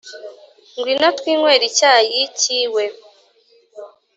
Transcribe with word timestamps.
Ngwino 0.75 1.07
twinywere 1.17 1.63
icyayi 1.69 2.21
cyiwe 2.39 2.83